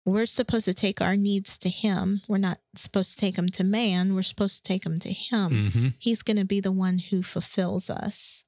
[0.05, 2.23] we're supposed to take our needs to him.
[2.29, 4.15] We're not supposed to take them to man.
[4.15, 5.51] We're supposed to take them to him.
[5.51, 5.89] Mm-hmm.
[5.99, 8.45] He's going to be the one who fulfills us.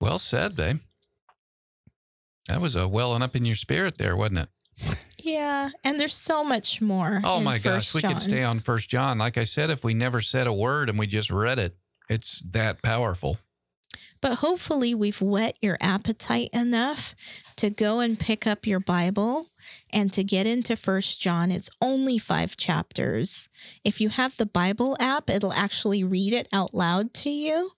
[0.00, 0.78] Well said, babe.
[2.48, 4.48] That was a welling up in your spirit there, wasn't it?
[5.18, 5.70] Yeah.
[5.82, 7.20] And there's so much more.
[7.24, 9.18] Oh my gosh, we could stay on First John.
[9.18, 11.76] Like I said, if we never said a word and we just read it,
[12.08, 13.38] it's that powerful.
[14.20, 17.14] But hopefully, we've whet your appetite enough
[17.56, 19.48] to go and pick up your Bible
[19.90, 21.50] and to get into First John.
[21.50, 23.48] It's only five chapters.
[23.84, 27.72] If you have the Bible app, it'll actually read it out loud to you.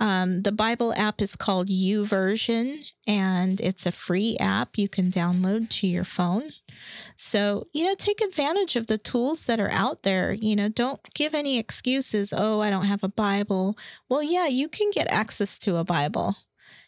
[0.00, 5.70] Um, the Bible app is called YouVersion, and it's a free app you can download
[5.70, 6.52] to your phone.
[7.16, 10.32] So, you know, take advantage of the tools that are out there.
[10.32, 12.34] You know, don't give any excuses.
[12.36, 13.78] Oh, I don't have a Bible.
[14.08, 16.36] Well, yeah, you can get access to a Bible.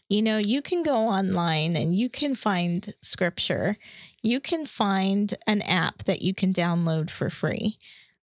[0.09, 3.77] You know, you can go online and you can find scripture.
[4.23, 7.79] You can find an app that you can download for free.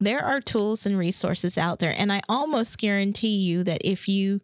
[0.00, 1.94] There are tools and resources out there.
[1.96, 4.40] And I almost guarantee you that if you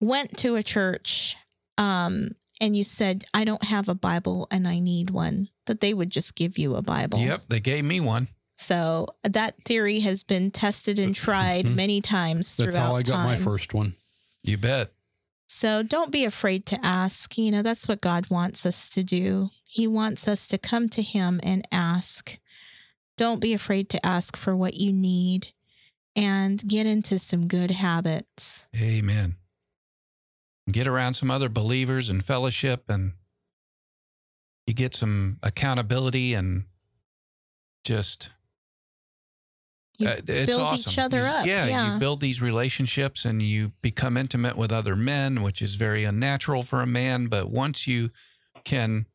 [0.00, 1.36] went to a church
[1.78, 5.94] um, and you said, I don't have a Bible and I need one, that they
[5.94, 7.18] would just give you a Bible.
[7.18, 8.28] Yep, they gave me one.
[8.58, 11.74] So that theory has been tested and tried Mhm.
[11.74, 13.94] many times throughout That's how I got my first one.
[14.42, 14.92] You bet.
[15.46, 17.38] So don't be afraid to ask.
[17.38, 19.50] You know, that's what God wants us to do.
[19.64, 22.38] He wants us to come to Him and ask.
[23.16, 25.48] Don't be afraid to ask for what you need
[26.14, 28.66] and get into some good habits.
[28.76, 29.36] Amen.
[30.70, 33.12] Get around some other believers and fellowship, and
[34.66, 36.64] you get some accountability and
[37.84, 38.30] just
[39.98, 40.90] You uh, it's build awesome.
[40.90, 41.46] each other up.
[41.46, 41.94] Yeah, Yeah.
[41.94, 46.62] you build these relationships and you become intimate with other men, which is very unnatural
[46.62, 47.28] for a man.
[47.28, 48.10] But once you
[48.64, 49.06] can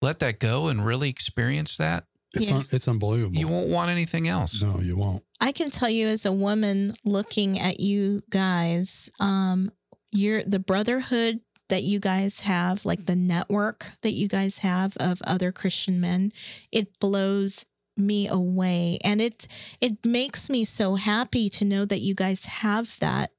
[0.00, 2.56] let that go and really experience that, It's Yeah.
[2.56, 3.36] un, it's unbelievable.
[3.36, 4.62] you won't want anything else.
[4.62, 5.22] no, you won't.
[5.38, 9.70] I can tell you as a woman looking at you guys, um,
[10.10, 15.20] you're the brotherhood that you guys have, like the network that you guys have of
[15.22, 16.32] other Christian men,
[16.70, 17.66] it blows
[17.96, 18.98] me away.
[19.04, 19.46] And it
[19.80, 23.30] it makes me so happy to know that you guys have that.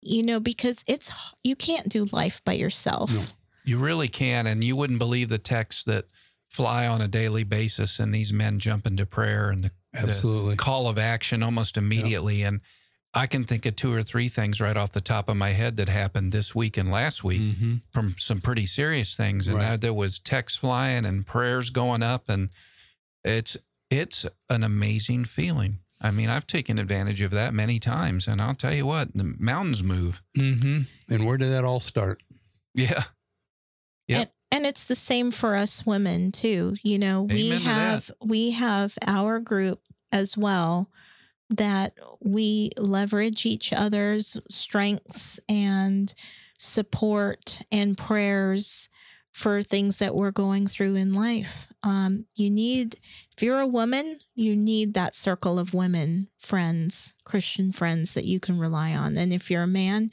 [0.00, 1.10] You know, because it's
[1.42, 3.10] you can't do life by yourself.
[3.12, 3.22] No.
[3.64, 4.46] You really can.
[4.46, 6.06] And you wouldn't believe the texts that
[6.48, 10.56] fly on a daily basis and these men jump into prayer and the Absolutely.
[10.56, 12.42] call of action almost immediately.
[12.44, 12.60] And
[13.12, 15.76] I can think of two or three things right off the top of my head
[15.76, 19.48] that happened this week and last week hmm from some pretty serious things.
[19.48, 19.72] And Right.
[19.72, 22.28] uh, there was text flying and prayers going up.
[22.30, 22.48] And
[23.24, 23.56] it's,
[23.90, 25.78] it's an amazing feeling.
[26.00, 28.28] I mean, I've taken advantage of that many times.
[28.28, 30.22] And I'll tell you what, the mountains move.
[30.36, 32.22] hmm And where did that all start?
[32.74, 33.04] Yeah.
[34.06, 34.20] Yep.
[34.20, 36.76] And, and it's the same for us women too.
[36.82, 37.70] You know, we Amen that.
[37.70, 39.80] have we have our group
[40.12, 40.88] as well
[41.50, 46.14] that we leverage each other's strengths and
[46.58, 48.88] support and prayers
[49.32, 51.67] for things that we're going through in life.
[51.82, 52.98] Um, you need,
[53.36, 58.40] if you're a woman, you need that circle of women friends, Christian friends that you
[58.40, 59.16] can rely on.
[59.16, 60.10] And if you're a man,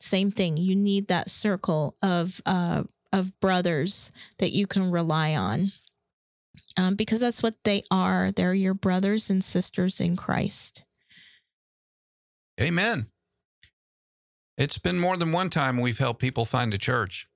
[0.00, 0.56] same thing.
[0.56, 5.72] You need that circle of uh, of brothers that you can rely on,
[6.76, 8.32] um, because that's what they are.
[8.32, 10.84] They're your brothers and sisters in Christ.
[12.60, 13.06] Amen.
[14.58, 17.28] It's been more than one time we've helped people find a church.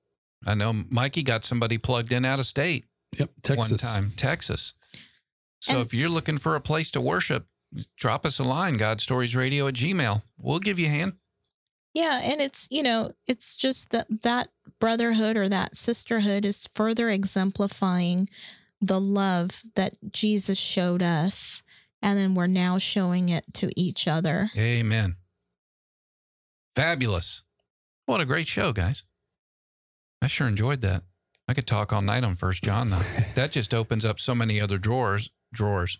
[0.45, 2.85] I know Mikey got somebody plugged in out of state
[3.17, 3.31] Yep.
[3.43, 3.71] Texas.
[3.71, 4.73] one time, Texas.
[5.61, 7.47] So And- if you're looking for a place to worship,
[7.97, 10.23] drop us a line, godstoriesradio at gmail.
[10.37, 11.13] We'll give you a hand.
[11.93, 14.49] Yeah, and it's you know it's just that that
[14.79, 18.29] brotherhood or that sisterhood is further exemplifying
[18.79, 21.63] the love that Jesus showed us,
[22.01, 24.51] and then we're now showing it to each other.
[24.55, 25.15] Amen.
[26.75, 27.41] Fabulous.
[28.05, 29.03] What a great show, guys.
[30.21, 31.03] I sure enjoyed that.
[31.49, 33.01] I could talk all night on First John though.
[33.35, 35.31] that just opens up so many other drawers.
[35.51, 35.97] Drawers.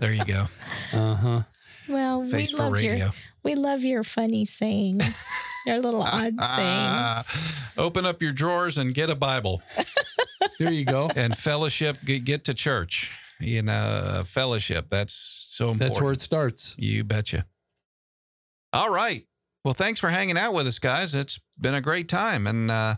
[0.00, 0.46] There you go.
[0.94, 1.42] Uh huh.
[1.90, 3.12] Well, we Face for love your
[3.42, 5.26] we love your funny sayings,
[5.66, 7.26] your little odd sayings.
[7.76, 9.60] Open up your drawers and get a Bible
[10.58, 11.10] There you go.
[11.14, 11.98] and fellowship.
[12.06, 13.12] Get, get to church.
[13.40, 14.86] You know, fellowship.
[14.88, 15.80] That's so important.
[15.90, 16.76] That's where it starts.
[16.78, 17.44] You betcha.
[18.72, 19.26] All right.
[19.64, 21.14] Well, thanks for hanging out with us, guys.
[21.14, 22.46] It's been a great time.
[22.46, 22.96] And uh,